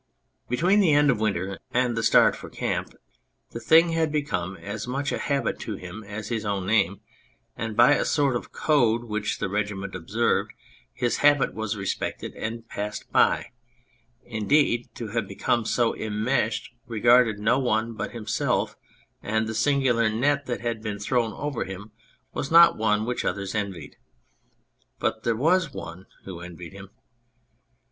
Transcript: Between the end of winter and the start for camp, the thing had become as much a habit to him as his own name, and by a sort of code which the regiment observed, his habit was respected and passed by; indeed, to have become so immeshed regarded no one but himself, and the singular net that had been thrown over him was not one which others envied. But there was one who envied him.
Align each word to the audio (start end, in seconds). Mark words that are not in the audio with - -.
Between 0.49 0.79
the 0.79 0.93
end 0.93 1.11
of 1.11 1.19
winter 1.19 1.59
and 1.69 1.95
the 1.95 2.01
start 2.01 2.35
for 2.35 2.49
camp, 2.49 2.95
the 3.51 3.59
thing 3.59 3.89
had 3.89 4.11
become 4.11 4.57
as 4.57 4.87
much 4.87 5.11
a 5.11 5.19
habit 5.19 5.59
to 5.59 5.75
him 5.75 6.03
as 6.03 6.29
his 6.29 6.43
own 6.43 6.65
name, 6.65 7.01
and 7.55 7.77
by 7.77 7.91
a 7.93 8.03
sort 8.03 8.35
of 8.35 8.51
code 8.51 9.03
which 9.03 9.37
the 9.37 9.47
regiment 9.47 9.93
observed, 9.93 10.53
his 10.91 11.17
habit 11.17 11.53
was 11.53 11.75
respected 11.77 12.33
and 12.33 12.67
passed 12.67 13.11
by; 13.11 13.51
indeed, 14.23 14.89
to 14.95 15.09
have 15.09 15.27
become 15.27 15.65
so 15.65 15.93
immeshed 15.93 16.71
regarded 16.87 17.37
no 17.37 17.59
one 17.59 17.93
but 17.93 18.09
himself, 18.09 18.75
and 19.21 19.45
the 19.45 19.53
singular 19.53 20.09
net 20.09 20.47
that 20.47 20.61
had 20.61 20.81
been 20.81 20.97
thrown 20.97 21.31
over 21.33 21.63
him 21.63 21.91
was 22.33 22.49
not 22.49 22.75
one 22.75 23.05
which 23.05 23.23
others 23.23 23.53
envied. 23.53 23.97
But 24.97 25.21
there 25.21 25.35
was 25.35 25.71
one 25.75 26.07
who 26.25 26.39
envied 26.39 26.73
him. 26.73 26.89